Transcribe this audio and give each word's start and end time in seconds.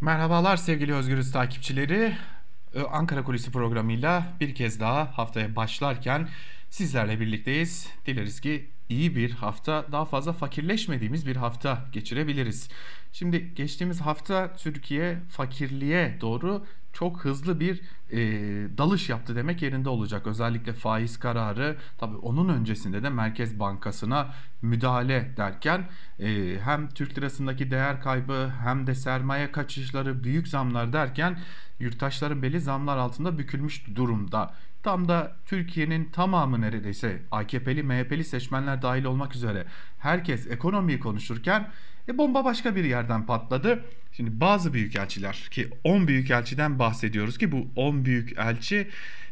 Merhabalar 0.00 0.56
sevgili 0.56 0.94
Özgürüz 0.94 1.32
takipçileri. 1.32 2.16
Ö- 2.74 2.84
Ankara 2.84 3.24
Kulisi 3.24 3.52
programıyla 3.52 4.32
bir 4.40 4.54
kez 4.54 4.80
daha 4.80 5.18
haftaya 5.18 5.56
başlarken 5.56 6.28
sizlerle 6.70 7.20
birlikteyiz. 7.20 7.88
Dileriz 8.06 8.40
ki 8.40 8.70
iyi 8.88 9.16
bir 9.16 9.30
hafta, 9.30 9.86
daha 9.92 10.04
fazla 10.04 10.32
fakirleşmediğimiz 10.32 11.26
bir 11.26 11.36
hafta 11.36 11.84
geçirebiliriz. 11.92 12.68
Şimdi 13.12 13.54
geçtiğimiz 13.54 14.00
hafta 14.00 14.56
Türkiye 14.56 15.18
fakirliğe 15.30 16.18
doğru 16.20 16.66
çok 16.98 17.24
hızlı 17.24 17.60
bir 17.60 17.80
e, 18.10 18.18
dalış 18.78 19.08
yaptı 19.08 19.36
demek 19.36 19.62
yerinde 19.62 19.88
olacak. 19.88 20.26
Özellikle 20.26 20.72
faiz 20.72 21.18
kararı 21.18 21.76
tabii 21.98 22.16
onun 22.16 22.48
öncesinde 22.48 23.02
de 23.02 23.10
Merkez 23.10 23.60
Bankası'na 23.60 24.34
müdahale 24.62 25.32
derken 25.36 25.88
e, 26.20 26.56
hem 26.64 26.88
Türk 26.88 27.18
lirasındaki 27.18 27.70
değer 27.70 28.00
kaybı 28.00 28.52
hem 28.62 28.86
de 28.86 28.94
sermaye 28.94 29.52
kaçışları 29.52 30.24
büyük 30.24 30.48
zamlar 30.48 30.92
derken 30.92 31.38
yurttaşların 31.80 32.42
beli 32.42 32.60
zamlar 32.60 32.96
altında 32.96 33.38
bükülmüş 33.38 33.86
durumda. 33.94 34.54
Tam 34.82 35.08
da 35.08 35.36
Türkiye'nin 35.46 36.04
tamamı 36.04 36.60
neredeyse 36.60 37.22
AKP'li 37.30 37.82
MHP'li 37.82 38.24
seçmenler 38.24 38.82
dahil 38.82 39.04
olmak 39.04 39.34
üzere 39.34 39.66
herkes 39.98 40.46
ekonomiyi 40.46 41.00
konuşurken 41.00 41.70
e, 42.08 42.18
bomba 42.18 42.44
başka 42.44 42.76
bir 42.76 42.84
yerden 42.84 43.26
patladı. 43.26 43.84
Şimdi 44.12 44.40
bazı 44.40 44.72
büyükelçiler 44.72 45.48
ki 45.50 45.68
10 45.84 46.08
büyükelçiden 46.08 46.78
bahsediyoruz 46.78 47.38
ki 47.38 47.52
bu 47.52 47.68
10 47.76 48.04
büyükelçi 48.04 48.88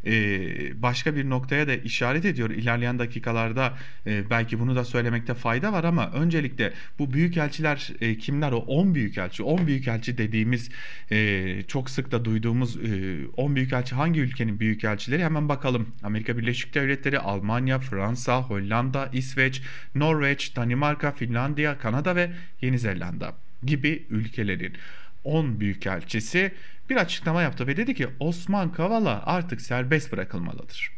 e, 0.06 0.82
başka 0.82 1.16
bir 1.16 1.30
noktaya 1.30 1.68
da 1.68 1.74
işaret 1.74 2.24
ediyor. 2.24 2.50
İlerleyen 2.50 2.98
dakikalarda 2.98 3.78
e, 4.06 4.30
belki 4.30 4.60
bunu 4.60 4.77
da 4.77 4.84
söylemekte 4.84 5.34
fayda 5.34 5.72
var 5.72 5.84
ama 5.84 6.10
öncelikle 6.10 6.72
bu 6.98 7.12
büyükelçiler 7.12 7.92
e, 8.00 8.18
kimler 8.18 8.52
o 8.52 8.56
10 8.56 8.94
büyükelçi 8.94 9.42
10 9.42 9.66
büyükelçi 9.66 10.18
dediğimiz 10.18 10.70
e, 11.10 11.62
çok 11.68 11.90
sık 11.90 12.12
da 12.12 12.24
duyduğumuz 12.24 12.77
e, 12.77 13.16
10 13.36 13.56
büyükelçi 13.56 13.94
hangi 13.94 14.20
ülkenin 14.20 14.61
büyükelçileri 14.61 15.24
hemen 15.24 15.48
bakalım. 15.48 15.88
Amerika 16.02 16.39
Birleşik 16.39 16.74
Devletleri, 16.74 17.18
Almanya, 17.18 17.78
Fransa, 17.78 18.42
Hollanda, 18.42 19.11
İsveç, 19.12 19.62
Norveç, 19.94 20.56
Danimarka, 20.56 21.12
Finlandiya, 21.12 21.78
Kanada 21.78 22.16
ve 22.16 22.30
Yeni 22.61 22.78
Zelanda 22.78 23.34
gibi 23.62 24.06
ülkelerin 24.11 24.72
10 25.25 25.61
büyükelçisi 25.61 26.53
bir 26.91 26.97
açıklama 26.97 27.42
yaptı 27.42 27.67
ve 27.67 27.77
dedi 27.77 27.94
ki 27.94 28.08
Osman 28.20 28.72
Kavala 28.72 29.22
artık 29.27 29.61
serbest 29.61 30.12
bırakılmalıdır. 30.12 30.94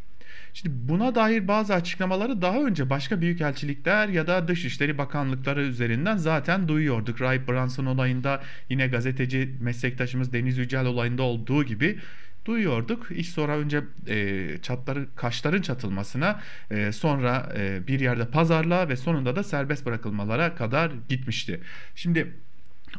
Şimdi 0.56 0.74
buna 0.88 1.14
dair 1.14 1.48
bazı 1.48 1.74
açıklamaları 1.74 2.42
daha 2.42 2.62
önce 2.62 2.90
başka 2.90 3.20
büyükelçilikler 3.20 4.08
ya 4.08 4.26
da 4.26 4.48
Dışişleri 4.48 4.98
Bakanlıkları 4.98 5.62
üzerinden 5.62 6.16
zaten 6.16 6.68
duyuyorduk. 6.68 7.20
Rahip 7.20 7.48
Brunson 7.48 7.86
olayında 7.86 8.42
yine 8.70 8.86
gazeteci 8.86 9.54
meslektaşımız 9.60 10.32
Deniz 10.32 10.58
Yücel 10.58 10.86
olayında 10.86 11.22
olduğu 11.22 11.64
gibi 11.64 11.98
duyuyorduk. 12.44 13.10
İş 13.10 13.28
sonra 13.28 13.58
önce 13.58 13.82
e, 14.08 14.48
çatları 14.62 15.06
kaşların 15.16 15.62
çatılmasına 15.62 16.40
e, 16.70 16.92
sonra 16.92 17.52
e, 17.56 17.86
bir 17.86 18.00
yerde 18.00 18.28
pazarlığa 18.28 18.88
ve 18.88 18.96
sonunda 18.96 19.36
da 19.36 19.42
serbest 19.42 19.86
bırakılmalara 19.86 20.54
kadar 20.54 20.92
gitmişti. 21.08 21.60
Şimdi 21.94 22.32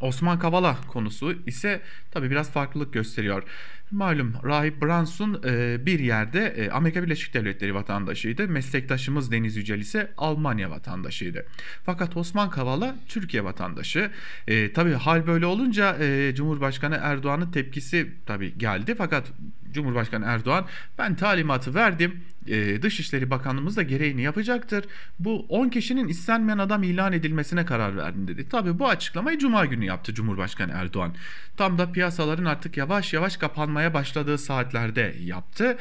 Osman 0.02 0.40
Kavala 0.40 0.78
konusu 0.88 1.34
ise 1.46 1.82
tabii 2.12 2.32
biraz 2.32 2.52
farklılık 2.52 2.94
gösteriyor. 2.94 3.44
Malum 3.92 4.34
Rahip 4.44 4.82
Brunson 4.82 5.42
e, 5.46 5.86
bir 5.86 6.00
yerde 6.00 6.46
e, 6.46 6.70
Amerika 6.70 7.04
Birleşik 7.04 7.34
Devletleri 7.34 7.76
vatandaşıydı. 7.76 8.48
Meslektaşımız 8.48 9.32
Deniz 9.32 9.56
Yücel 9.56 9.80
ise 9.80 10.12
Almanya 10.18 10.70
vatandaşıydı. 10.70 11.46
Fakat 11.86 12.18
Osman 12.18 12.50
Kavala 12.50 12.96
Türkiye 13.08 13.44
vatandaşı. 13.44 14.12
E, 14.48 14.74
tabii 14.74 14.94
hal 14.94 15.28
böyle 15.28 15.46
olunca 15.46 15.98
e, 16.00 16.36
Cumhurbaşkanı 16.36 17.00
Erdoğan'ın 17.02 17.52
tepkisi 17.52 18.12
tabii 18.26 18.58
geldi. 18.58 18.96
Fakat 18.98 19.32
Cumhurbaşkanı 19.78 20.26
Erdoğan 20.26 20.66
ben 20.98 21.16
talimatı 21.16 21.76
verdim. 21.76 22.24
Ee, 22.48 22.82
Dışişleri 22.82 23.30
Bakanlığımız 23.30 23.78
da 23.78 23.84
gereğini 23.84 24.22
yapacaktır. 24.22 24.86
Bu 25.20 25.46
10 25.50 25.70
kişinin 25.70 26.08
istenmeyen 26.08 26.58
adam 26.58 26.84
ilan 26.84 27.14
edilmesine 27.14 27.66
karar 27.66 27.98
verdim 27.98 28.28
dedi. 28.28 28.50
Tabi 28.50 28.80
bu 28.80 28.88
açıklamayı 28.88 29.38
Cuma 29.38 29.66
günü 29.66 29.86
yaptı 29.86 30.14
Cumhurbaşkanı 30.14 30.72
Erdoğan. 30.76 31.14
Tam 31.58 31.78
da 31.78 31.92
piyasaların 31.92 32.46
artık 32.46 32.78
yavaş 32.78 33.14
yavaş 33.14 33.38
kapanmaya 33.38 33.94
başladığı 33.94 34.38
saatlerde 34.38 35.16
yaptı. 35.20 35.78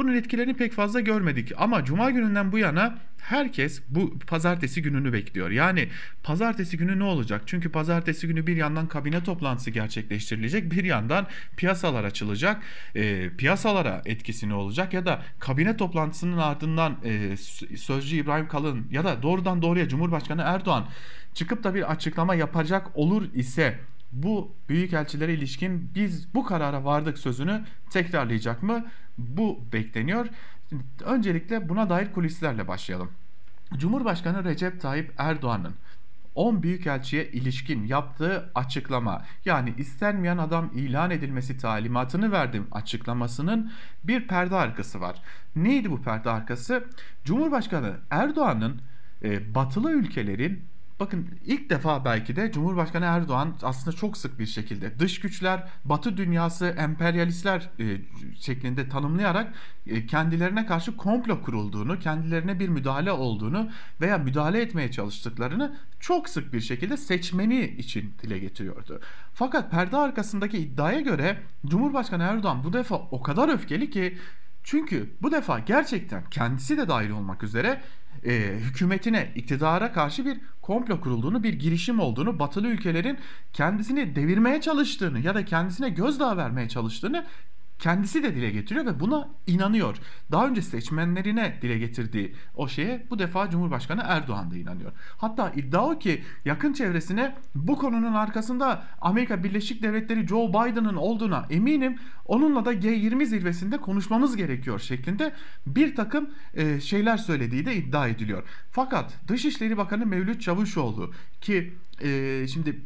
Bunun 0.00 0.14
etkilerini 0.14 0.54
pek 0.54 0.72
fazla 0.72 1.00
görmedik 1.00 1.52
ama 1.56 1.84
cuma 1.84 2.10
gününden 2.10 2.52
bu 2.52 2.58
yana 2.58 2.98
herkes 3.18 3.82
bu 3.88 4.18
pazartesi 4.18 4.82
gününü 4.82 5.12
bekliyor. 5.12 5.50
Yani 5.50 5.88
pazartesi 6.22 6.78
günü 6.78 6.98
ne 6.98 7.04
olacak? 7.04 7.42
Çünkü 7.46 7.72
pazartesi 7.72 8.26
günü 8.26 8.46
bir 8.46 8.56
yandan 8.56 8.86
kabine 8.86 9.24
toplantısı 9.24 9.70
gerçekleştirilecek, 9.70 10.72
bir 10.72 10.84
yandan 10.84 11.26
piyasalar 11.56 12.04
açılacak. 12.04 12.62
E, 12.94 13.30
piyasalara 13.38 14.02
etkisi 14.04 14.48
ne 14.48 14.54
olacak 14.54 14.94
ya 14.94 15.06
da 15.06 15.22
kabine 15.38 15.76
toplantısının 15.76 16.38
ardından 16.38 16.96
e, 17.04 17.36
sözcü 17.76 18.16
İbrahim 18.16 18.48
Kalın 18.48 18.86
ya 18.90 19.04
da 19.04 19.22
doğrudan 19.22 19.62
doğruya 19.62 19.88
Cumhurbaşkanı 19.88 20.42
Erdoğan 20.42 20.86
çıkıp 21.34 21.64
da 21.64 21.74
bir 21.74 21.92
açıklama 21.92 22.34
yapacak 22.34 22.86
olur 22.94 23.34
ise 23.34 23.78
bu 24.12 24.54
büyükelçilere 24.68 25.34
ilişkin 25.34 25.90
biz 25.94 26.34
bu 26.34 26.44
karara 26.44 26.84
vardık 26.84 27.18
sözünü 27.18 27.64
tekrarlayacak 27.90 28.62
mı? 28.62 28.86
Bu 29.18 29.60
bekleniyor. 29.72 30.26
Öncelikle 31.04 31.68
buna 31.68 31.90
dair 31.90 32.12
kulislerle 32.12 32.68
başlayalım. 32.68 33.10
Cumhurbaşkanı 33.76 34.44
Recep 34.44 34.80
Tayyip 34.80 35.12
Erdoğan'ın 35.18 35.74
10 36.34 36.62
büyükelçiye 36.62 37.30
ilişkin 37.30 37.86
yaptığı 37.86 38.50
açıklama 38.54 39.24
yani 39.44 39.74
istenmeyen 39.78 40.38
adam 40.38 40.70
ilan 40.74 41.10
edilmesi 41.10 41.58
talimatını 41.58 42.32
verdim 42.32 42.66
açıklamasının 42.72 43.72
bir 44.04 44.28
perde 44.28 44.56
arkası 44.56 45.00
var. 45.00 45.16
Neydi 45.56 45.90
bu 45.90 46.02
perde 46.02 46.30
arkası? 46.30 46.84
Cumhurbaşkanı 47.24 47.96
Erdoğan'ın 48.10 48.80
e, 49.22 49.54
batılı 49.54 49.92
ülkelerin 49.92 50.64
Bakın 51.00 51.28
ilk 51.46 51.70
defa 51.70 52.04
belki 52.04 52.36
de 52.36 52.52
Cumhurbaşkanı 52.52 53.04
Erdoğan 53.04 53.54
aslında 53.62 53.96
çok 53.96 54.16
sık 54.16 54.38
bir 54.38 54.46
şekilde 54.46 54.98
dış 54.98 55.20
güçler, 55.20 55.68
Batı 55.84 56.16
dünyası, 56.16 56.66
emperyalistler 56.66 57.70
e, 57.78 58.00
şeklinde 58.40 58.88
tanımlayarak 58.88 59.54
e, 59.86 60.06
kendilerine 60.06 60.66
karşı 60.66 60.96
komplo 60.96 61.42
kurulduğunu, 61.42 61.98
kendilerine 61.98 62.60
bir 62.60 62.68
müdahale 62.68 63.12
olduğunu 63.12 63.70
veya 64.00 64.18
müdahale 64.18 64.60
etmeye 64.60 64.90
çalıştıklarını 64.90 65.76
çok 66.00 66.28
sık 66.28 66.52
bir 66.52 66.60
şekilde 66.60 66.96
seçmeni 66.96 67.64
için 67.64 68.14
dile 68.22 68.38
getiriyordu. 68.38 69.00
Fakat 69.34 69.70
perde 69.70 69.96
arkasındaki 69.96 70.58
iddiaya 70.58 71.00
göre 71.00 71.38
Cumhurbaşkanı 71.66 72.22
Erdoğan 72.22 72.64
bu 72.64 72.72
defa 72.72 72.96
o 72.96 73.22
kadar 73.22 73.48
öfkeli 73.48 73.90
ki 73.90 74.18
çünkü 74.70 75.10
bu 75.22 75.32
defa 75.32 75.58
gerçekten 75.58 76.24
kendisi 76.30 76.78
de 76.78 76.88
dahil 76.88 77.10
olmak 77.10 77.42
üzere 77.42 77.80
e, 78.24 78.32
hükümetine, 78.58 79.32
iktidara 79.34 79.92
karşı 79.92 80.24
bir 80.24 80.40
komplo 80.62 81.00
kurulduğunu, 81.00 81.42
bir 81.42 81.52
girişim 81.52 82.00
olduğunu, 82.00 82.38
batılı 82.38 82.68
ülkelerin 82.68 83.18
kendisini 83.52 84.16
devirmeye 84.16 84.60
çalıştığını 84.60 85.20
ya 85.20 85.34
da 85.34 85.44
kendisine 85.44 85.88
gözdağı 85.88 86.36
vermeye 86.36 86.68
çalıştığını 86.68 87.26
kendisi 87.80 88.22
de 88.22 88.34
dile 88.34 88.50
getiriyor 88.50 88.86
ve 88.86 89.00
buna 89.00 89.28
inanıyor. 89.46 89.96
Daha 90.32 90.46
önce 90.46 90.62
seçmenlerine 90.62 91.58
dile 91.62 91.78
getirdiği 91.78 92.34
o 92.56 92.68
şeye 92.68 93.06
bu 93.10 93.18
defa 93.18 93.50
Cumhurbaşkanı 93.50 94.02
Erdoğan 94.04 94.50
da 94.50 94.56
inanıyor. 94.56 94.92
Hatta 95.16 95.52
iddia 95.56 95.86
o 95.86 95.98
ki 95.98 96.24
yakın 96.44 96.72
çevresine 96.72 97.36
bu 97.54 97.78
konunun 97.78 98.14
arkasında 98.14 98.82
Amerika 99.00 99.44
Birleşik 99.44 99.82
Devletleri 99.82 100.26
Joe 100.26 100.48
Biden'ın 100.48 100.96
olduğuna 100.96 101.46
eminim. 101.50 101.98
Onunla 102.26 102.64
da 102.64 102.74
G20 102.74 103.24
zirvesinde 103.24 103.76
konuşmamız 103.76 104.36
gerekiyor 104.36 104.78
şeklinde 104.78 105.32
bir 105.66 105.96
takım 105.96 106.30
e, 106.54 106.80
şeyler 106.80 107.16
söylediği 107.16 107.66
de 107.66 107.76
iddia 107.76 108.08
ediliyor. 108.08 108.42
Fakat 108.70 109.28
Dışişleri 109.28 109.76
Bakanı 109.76 110.06
Mevlüt 110.06 110.42
Çavuşoğlu 110.42 111.12
ki 111.40 111.74
e, 112.02 112.46
şimdi 112.48 112.80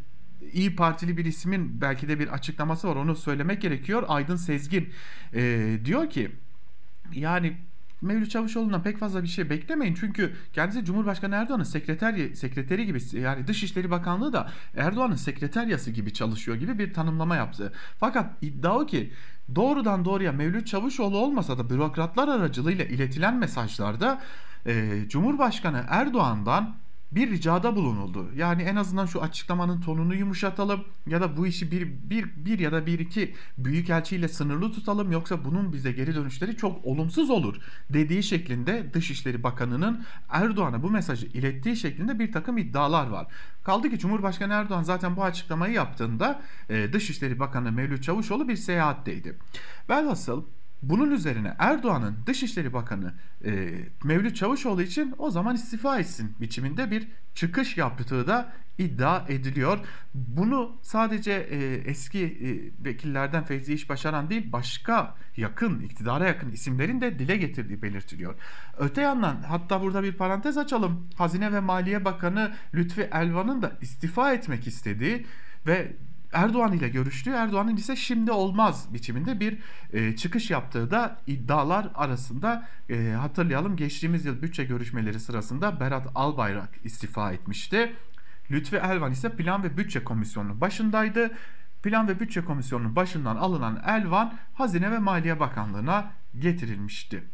İyi 0.53 0.77
Partili 0.77 1.17
bir 1.17 1.25
ismin 1.25 1.81
belki 1.81 2.09
de 2.09 2.19
bir 2.19 2.29
açıklaması 2.29 2.89
var 2.89 2.97
onu 2.97 3.17
söylemek 3.17 3.63
gerekiyor. 3.63 4.05
Aydın 4.09 4.37
Sezgin 4.37 4.89
e, 5.35 5.73
diyor 5.85 6.11
ki 6.11 6.31
yani 7.13 7.57
Mevlüt 8.05 8.31
Çavuşoğlu'ndan 8.31 8.83
pek 8.83 8.99
fazla 8.99 9.23
bir 9.23 9.29
şey 9.29 9.51
beklemeyin. 9.51 9.95
Çünkü 9.95 10.33
kendisi 10.53 10.85
Cumhurbaşkanı 10.85 11.35
Erdoğan'ın 11.35 11.65
sekreteri, 11.65 12.37
sekreteri 12.37 12.87
gibi 12.87 12.99
yani 13.13 13.47
Dışişleri 13.47 13.91
Bakanlığı 13.91 14.33
da 14.33 14.51
Erdoğan'ın 14.77 15.15
sekreteryası 15.15 15.91
gibi 15.91 16.13
çalışıyor 16.13 16.57
gibi 16.57 16.79
bir 16.79 16.93
tanımlama 16.95 17.37
yaptı. 17.37 17.73
Fakat 18.01 18.31
iddia 18.43 18.79
o 18.79 18.87
ki 18.87 19.13
doğrudan 19.55 20.05
doğruya 20.05 20.33
Mevlüt 20.33 20.67
Çavuşoğlu 20.67 21.19
olmasa 21.19 21.59
da 21.59 21.71
bürokratlar 21.71 22.29
aracılığıyla 22.29 22.85
iletilen 22.85 23.37
mesajlarda 23.37 24.23
e, 24.67 25.05
Cumhurbaşkanı 25.09 25.85
Erdoğan'dan 25.89 26.75
bir 27.15 27.31
ricada 27.31 27.77
bulunuldu. 27.77 28.31
Yani 28.37 28.63
en 28.63 28.77
azından 28.77 29.07
şu 29.07 29.23
açıklamanın 29.23 29.81
tonunu 29.81 30.15
yumuşatalım 30.15 30.85
ya 31.07 31.21
da 31.21 31.37
bu 31.37 31.47
işi 31.47 31.71
bir, 31.71 31.89
bir, 32.11 32.25
bir 32.37 32.59
ya 32.59 32.73
da 32.73 32.87
bir 32.87 32.99
iki 32.99 33.35
büyükelçiyle 33.59 34.29
sınırlı 34.29 34.73
tutalım 34.73 35.13
yoksa 35.13 35.45
bunun 35.45 35.73
bize 35.73 35.93
geri 35.93 36.15
dönüşleri 36.15 36.57
çok 36.57 36.85
olumsuz 36.85 37.31
olur 37.31 37.57
dediği 37.91 38.23
şeklinde 38.23 38.95
Dışişleri 38.95 39.43
Bakanı'nın 39.43 40.05
Erdoğan'a 40.31 40.83
bu 40.83 40.91
mesajı 40.91 41.27
ilettiği 41.27 41.77
şeklinde 41.77 42.19
bir 42.19 42.33
takım 42.33 42.59
iddialar 42.59 43.07
var. 43.07 43.27
Kaldı 43.65 43.91
ki 43.91 43.99
Cumhurbaşkanı 43.99 44.53
Erdoğan 44.53 44.83
zaten 44.83 45.17
bu 45.17 45.25
açıklamayı 45.25 45.75
yaptığında 45.75 46.43
e, 46.71 46.93
Dışişleri 46.93 47.39
Bakanı 47.39 47.73
Mevlüt 47.73 48.03
Çavuşoğlu 48.03 48.49
bir 48.49 48.57
seyahatteydi. 48.57 49.39
Velhasıl 49.91 50.45
bunun 50.89 51.11
üzerine 51.11 51.55
Erdoğan'ın 51.59 52.17
Dışişleri 52.27 52.73
Bakanı 52.73 53.15
e, 53.45 53.75
Mevlüt 54.05 54.37
Çavuşoğlu 54.37 54.83
için 54.83 55.15
o 55.19 55.31
zaman 55.31 55.55
istifa 55.55 55.99
etsin 55.99 56.37
biçiminde 56.41 56.91
bir 56.91 57.09
çıkış 57.35 57.77
yaptığı 57.77 58.27
da 58.27 58.53
iddia 58.79 59.25
ediliyor. 59.29 59.79
Bunu 60.15 60.77
sadece 60.83 61.33
e, 61.33 61.75
eski 61.75 62.25
e, 62.25 62.49
vekillerden 62.85 63.45
Fevzi 63.45 63.75
İş 63.75 63.89
Başaran 63.89 64.31
değil 64.31 64.53
başka 64.53 65.15
yakın, 65.37 65.81
iktidara 65.81 66.27
yakın 66.27 66.51
isimlerin 66.51 67.01
de 67.01 67.19
dile 67.19 67.37
getirdiği 67.37 67.83
belirtiliyor. 67.83 68.35
Öte 68.79 69.01
yandan 69.01 69.43
hatta 69.43 69.83
burada 69.83 70.03
bir 70.03 70.13
parantez 70.13 70.59
açalım. 70.59 71.09
Hazine 71.17 71.53
ve 71.53 71.61
Maliye 71.61 72.05
Bakanı 72.05 72.53
Lütfi 72.75 73.03
Elvan'ın 73.03 73.63
da 73.63 73.73
istifa 73.81 74.33
etmek 74.33 74.67
istediği 74.67 75.27
ve 75.67 75.97
Erdoğan 76.35 76.73
ile 76.73 76.89
görüştüğü, 76.89 77.31
Erdoğan'ın 77.31 77.77
ise 77.77 77.97
şimdi 77.97 78.33
olmaz 78.33 78.89
biçiminde 78.93 79.41
bir 79.41 79.59
e, 79.93 80.17
çıkış 80.17 80.51
yaptığı 80.51 80.91
da 80.91 81.17
iddialar 81.27 81.89
arasında 81.95 82.69
e, 82.91 83.11
hatırlayalım. 83.11 83.77
Geçtiğimiz 83.77 84.25
yıl 84.25 84.43
bütçe 84.43 84.65
görüşmeleri 84.65 85.21
sırasında 85.21 85.81
Berat 85.81 86.07
Albayrak 86.15 86.71
istifa 86.85 87.33
etmişti. 87.33 87.93
Lütfi 88.51 88.77
Elvan 88.77 89.13
ise 89.13 89.37
Plan 89.37 89.63
ve 89.63 89.77
Bütçe 89.77 90.05
Komisyonu'nun 90.05 90.61
başındaydı. 90.61 91.31
Plan 91.83 92.09
ve 92.09 92.21
Bütçe 92.21 92.45
Komisyonu'nun 92.45 92.97
başından 92.97 93.37
alınan 93.37 93.83
Elvan 93.87 94.35
Hazine 94.55 94.91
ve 94.91 94.99
Maliye 94.99 95.41
Bakanlığı'na 95.41 96.13
getirilmişti. 96.39 97.25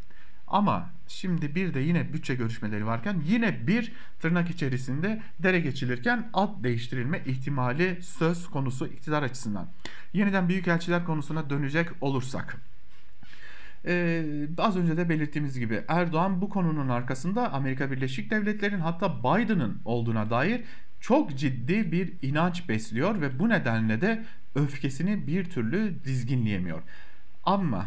Ama 0.51 0.91
şimdi 1.09 1.55
bir 1.55 1.75
de 1.75 1.81
yine 1.81 2.13
bütçe 2.13 2.35
görüşmeleri 2.35 2.87
varken 2.87 3.23
yine 3.27 3.67
bir 3.67 3.93
tırnak 4.21 4.51
içerisinde 4.51 5.23
dere 5.39 5.61
geçilirken 5.61 6.31
ad 6.35 6.65
değiştirilme 6.65 7.23
ihtimali 7.27 7.99
söz 8.03 8.51
konusu 8.51 8.87
iktidar 8.87 9.23
açısından. 9.23 9.69
Yeniden 10.13 10.49
büyükelçiler 10.49 11.05
konusuna 11.05 11.51
dönecek 11.51 11.89
olursak. 12.01 12.57
Ee, 13.87 14.25
az 14.59 14.77
önce 14.77 14.97
de 14.97 15.09
belirttiğimiz 15.09 15.59
gibi 15.59 15.85
Erdoğan 15.89 16.41
bu 16.41 16.49
konunun 16.49 16.89
arkasında 16.89 17.53
Amerika 17.53 17.91
Birleşik 17.91 18.31
Devletleri'nin 18.31 18.81
hatta 18.81 19.19
Biden'ın 19.19 19.81
olduğuna 19.85 20.31
dair 20.31 20.65
çok 21.01 21.39
ciddi 21.39 21.93
bir 21.93 22.13
inanç 22.23 22.69
besliyor 22.69 23.21
ve 23.21 23.39
bu 23.39 23.49
nedenle 23.49 24.01
de 24.01 24.25
öfkesini 24.55 25.27
bir 25.27 25.45
türlü 25.45 26.05
dizginleyemiyor. 26.05 26.83
Ama 27.45 27.87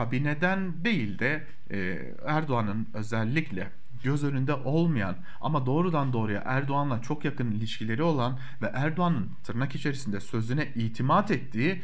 kabineden 0.00 0.84
değil 0.84 1.18
de 1.18 1.46
e, 1.70 1.98
Erdoğan'ın 2.26 2.88
özellikle 2.94 3.70
göz 4.04 4.24
önünde 4.24 4.54
olmayan 4.54 5.16
ama 5.40 5.66
doğrudan 5.66 6.12
doğruya 6.12 6.42
Erdoğan'la 6.46 7.02
çok 7.02 7.24
yakın 7.24 7.50
ilişkileri 7.50 8.02
olan 8.02 8.38
ve 8.62 8.66
Erdoğan'ın 8.74 9.30
tırnak 9.44 9.74
içerisinde 9.74 10.20
sözüne 10.20 10.68
itimat 10.74 11.30
ettiği 11.30 11.82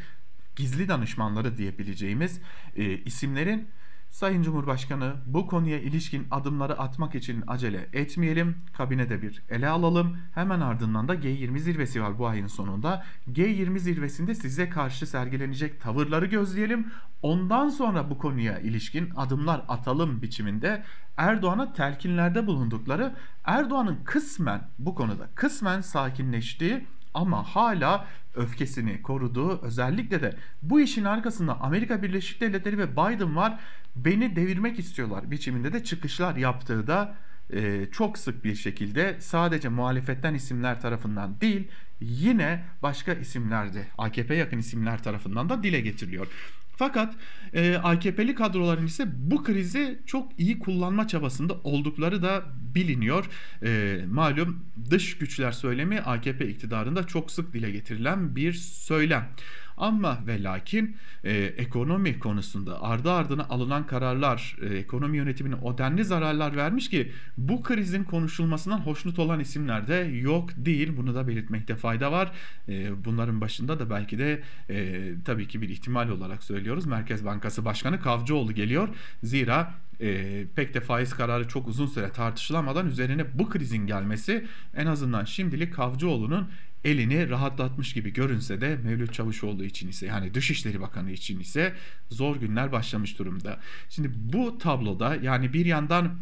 gizli 0.57 0.89
danışmanları 0.89 1.57
diyebileceğimiz 1.57 2.41
e, 2.77 2.85
isimlerin 2.85 3.69
Sayın 4.17 4.43
Cumhurbaşkanı 4.43 5.15
bu 5.27 5.47
konuya 5.47 5.81
ilişkin 5.81 6.27
adımları 6.31 6.79
atmak 6.79 7.15
için 7.15 7.45
acele 7.47 7.89
etmeyelim. 7.93 8.57
Kabinede 8.73 9.23
bir 9.23 9.43
ele 9.51 9.69
alalım. 9.69 10.17
Hemen 10.35 10.61
ardından 10.61 11.09
da 11.09 11.15
G20 11.15 11.59
zirvesi 11.59 12.03
var 12.03 12.19
bu 12.19 12.27
ayın 12.27 12.47
sonunda. 12.47 13.05
G20 13.33 13.79
zirvesinde 13.79 14.35
size 14.35 14.69
karşı 14.69 15.07
sergilenecek 15.07 15.81
tavırları 15.81 16.27
gözleyelim. 16.27 16.87
Ondan 17.23 17.69
sonra 17.69 18.11
bu 18.11 18.19
konuya 18.19 18.59
ilişkin 18.59 19.11
adımlar 19.17 19.63
atalım 19.69 20.23
biçiminde 20.23 20.83
Erdoğan'a 21.17 21.73
telkinlerde 21.73 22.47
bulundukları 22.47 23.15
Erdoğan'ın 23.45 23.99
kısmen 24.05 24.61
bu 24.79 24.95
konuda 24.95 25.29
kısmen 25.35 25.81
sakinleştiği 25.81 26.87
ama 27.17 27.43
hala 27.43 28.07
öfkesini 28.35 29.03
koruduğu 29.03 29.61
özellikle 29.63 30.23
de 30.23 30.37
bu 30.63 30.81
işin 30.81 31.05
arkasında 31.05 31.61
Amerika 31.61 32.03
Birleşik 32.03 32.41
Devletleri 32.41 32.79
ve 32.79 32.93
Biden 32.93 33.37
var 33.37 33.61
beni 33.97 34.37
devirmek 34.37 34.79
istiyorlar 34.79 35.31
biçiminde 35.31 35.73
de 35.73 35.85
çıkışlar 35.85 36.37
yaptığı 36.37 36.87
da 36.87 37.15
e, 37.53 37.87
çok 37.93 38.19
sık 38.19 38.45
bir 38.45 38.55
şekilde 38.55 39.17
sadece 39.21 39.69
muhalefetten 39.69 40.35
isimler 40.35 40.81
tarafından 40.81 41.41
değil 41.41 41.69
yine 42.01 42.65
başka 42.83 43.13
isimlerde 43.13 43.87
AKP 43.99 44.35
yakın 44.35 44.59
isimler 44.59 45.03
tarafından 45.03 45.49
da 45.49 45.63
dile 45.63 45.81
getiriliyor. 45.81 46.27
Fakat 46.77 47.15
e, 47.53 47.75
AKP'li 47.77 48.35
kadroların 48.35 48.87
ise 48.87 49.05
bu 49.17 49.45
krizi 49.45 49.99
çok 50.07 50.41
iyi 50.41 50.59
kullanma 50.59 51.09
çabasında 51.09 51.55
oldukları 51.65 52.23
da 52.23 52.43
biliniyor. 52.75 53.31
E, 53.63 54.01
malum 54.09 54.65
dış 54.91 55.19
güçler 55.19 55.53
söylemi 55.53 56.01
AKP 56.01 56.49
iktidarında 56.49 57.07
çok 57.07 57.31
sık 57.31 57.53
dile 57.53 57.71
getirilen 57.71 58.37
bir 58.37 58.53
söylem. 58.53 59.29
Ama 59.77 60.19
ve 60.27 60.43
lakin 60.43 60.97
e, 61.25 61.35
ekonomi 61.37 62.19
konusunda 62.19 62.83
ardı 62.83 63.13
ardına 63.13 63.45
alınan 63.45 63.87
kararlar 63.87 64.57
e, 64.63 64.67
ekonomi 64.67 65.17
yönetimine 65.17 65.55
o 65.55 65.79
denli 65.79 66.05
zararlar 66.05 66.57
vermiş 66.57 66.91
ki 66.91 67.13
bu 67.39 67.63
krizin 67.63 68.05
konuşulmasından 68.05 68.79
hoşnut 68.79 69.19
olan 69.19 69.41
isimler 69.41 69.89
de 69.89 69.95
yok 70.23 70.51
değil. 70.57 70.97
Bunu 70.97 71.15
da 71.15 71.29
belirtmekte 71.29 71.77
fayda 71.77 72.13
var. 72.13 72.33
E, 72.69 73.05
bunların 73.05 73.41
başında 73.41 73.79
da 73.79 73.91
belki 73.91 74.19
de 74.19 74.43
e, 74.71 75.09
tabii 75.25 75.49
ki 75.49 75.63
bir 75.63 75.69
ihtimal 75.69 76.09
olarak 76.09 76.43
söylüyoruz. 76.43 76.87
Merkez 76.87 77.25
Bankası 77.25 77.65
Başkanı 77.65 78.01
Kavcıoğlu 78.01 78.53
geliyor. 78.53 78.89
Zira 79.23 79.75
e, 80.01 80.45
pek 80.57 80.75
de 80.75 80.81
faiz 80.81 81.15
kararı 81.15 81.49
çok 81.49 81.69
uzun 81.69 81.87
süre 81.87 82.11
tartışılamadan 82.11 82.87
üzerine 82.87 83.39
bu 83.39 83.49
krizin 83.49 83.87
gelmesi 83.87 84.47
en 84.75 84.87
azından 84.87 85.25
şimdilik 85.25 85.75
Kavcıoğlu'nun 85.75 86.51
elini 86.85 87.31
rahatlatmış 87.31 87.93
gibi 87.93 88.13
görünse 88.13 88.61
de 88.61 88.77
Mevlüt 88.85 89.13
Çavuşoğlu 89.13 89.65
için 89.65 89.89
ise 89.89 90.07
yani 90.07 90.35
Dışişleri 90.35 90.81
Bakanı 90.81 91.11
için 91.11 91.41
ise 91.41 91.75
zor 92.11 92.37
günler 92.37 92.73
başlamış 92.73 93.19
durumda. 93.19 93.61
Şimdi 93.89 94.11
bu 94.15 94.59
tabloda 94.59 95.17
yani 95.17 95.53
bir 95.53 95.67
yandan 95.67 96.19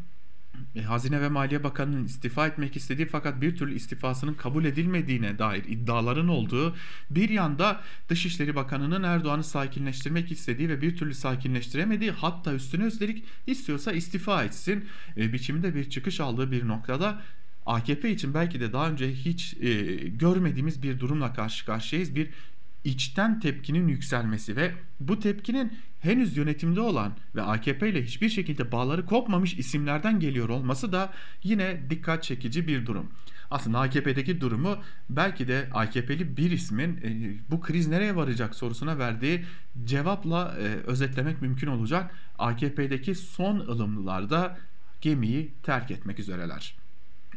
Hazine 0.87 1.21
ve 1.21 1.29
Maliye 1.29 1.65
Bakanı'nın 1.65 2.05
istifa 2.05 2.47
etmek 2.47 2.77
istediği 2.77 3.07
fakat 3.07 3.41
bir 3.41 3.57
türlü 3.57 3.75
istifasının 3.75 4.35
kabul 4.35 4.65
edilmediğine 4.65 5.39
dair 5.39 5.65
iddiaların 5.65 6.29
olduğu 6.29 6.77
bir 7.11 7.29
yanda 7.29 7.81
Dışişleri 8.09 8.55
Bakanı'nın 8.55 9.03
Erdoğan'ı 9.03 9.45
sakinleştirmek 9.45 10.33
istediği 10.33 10.69
ve 10.69 10.83
bir 10.83 10.97
türlü 10.97 11.15
sakinleştiremediği 11.15 12.11
hatta 12.11 12.55
üstüne 12.55 12.85
üstelik 12.85 13.25
istiyorsa 13.47 13.93
istifa 13.93 14.45
etsin 14.45 14.85
e, 15.17 15.33
biçimde 15.33 15.75
bir 15.75 15.91
çıkış 15.91 16.21
aldığı 16.21 16.53
bir 16.53 16.69
noktada 16.69 17.23
AKP 17.67 18.11
için 18.11 18.35
belki 18.35 18.61
de 18.61 18.73
daha 18.73 18.91
önce 18.91 19.13
hiç 19.13 19.55
e, 19.61 19.73
görmediğimiz 20.09 20.83
bir 20.83 21.01
durumla 21.01 21.33
karşı 21.33 21.67
karşıyayız. 21.67 22.17
Bir 22.17 22.29
içten 22.85 23.41
tepkinin 23.41 23.89
yükselmesi 23.89 24.57
ve 24.57 24.73
bu 25.01 25.21
tepkinin 25.21 25.73
henüz 26.01 26.37
yönetimde 26.37 26.81
olan 26.81 27.13
ve 27.35 27.43
AKP 27.43 27.89
ile 27.89 28.05
hiçbir 28.05 28.29
şekilde 28.29 28.73
bağları 28.73 29.07
kopmamış 29.07 29.55
isimlerden 29.55 30.21
geliyor 30.21 30.49
olması 30.49 30.93
da 30.93 31.13
yine 31.43 31.91
dikkat 31.91 32.23
çekici 32.23 32.69
bir 32.69 32.87
durum. 32.87 33.11
Aslında 33.51 33.81
AKP'deki 33.81 34.41
durumu 34.41 34.79
belki 35.11 35.49
de 35.49 35.69
AKP'li 35.73 36.37
bir 36.37 36.51
ismin 36.51 36.97
e, 36.97 37.37
bu 37.51 37.61
kriz 37.61 37.89
nereye 37.89 38.17
varacak 38.17 38.55
sorusuna 38.55 38.99
verdiği 38.99 39.45
cevapla 39.85 40.57
e, 40.59 40.63
özetlemek 40.63 41.43
mümkün 41.43 41.67
olacak. 41.67 42.15
AKP'deki 42.39 43.15
son 43.15 43.61
ılımlılarda 43.61 44.59
gemiyi 45.01 45.55
terk 45.63 45.91
etmek 45.91 46.19
üzereler. 46.19 46.84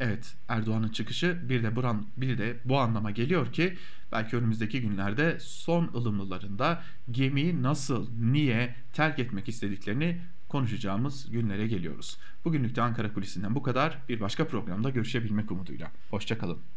Evet 0.00 0.36
Erdoğan'ın 0.48 0.88
çıkışı 0.88 1.38
bir 1.48 1.62
de 1.62 1.76
buran 1.76 2.06
bir 2.16 2.38
de 2.38 2.56
bu 2.64 2.78
anlama 2.78 3.10
geliyor 3.10 3.52
ki 3.52 3.76
belki 4.12 4.36
önümüzdeki 4.36 4.80
günlerde 4.80 5.36
son 5.40 5.90
ılımlılarında 5.94 6.82
gemiyi 7.10 7.62
nasıl, 7.62 8.06
niye 8.20 8.74
terk 8.92 9.18
etmek 9.18 9.48
istediklerini 9.48 10.20
konuşacağımız 10.48 11.30
günlere 11.30 11.66
geliyoruz. 11.66 12.18
Bugünlük 12.44 12.76
de 12.76 12.82
Ankara 12.82 13.12
Kulisi'nden 13.12 13.54
bu 13.54 13.62
kadar. 13.62 13.98
Bir 14.08 14.20
başka 14.20 14.48
programda 14.48 14.90
görüşebilmek 14.90 15.50
umuduyla. 15.50 15.90
Hoşçakalın. 16.10 16.58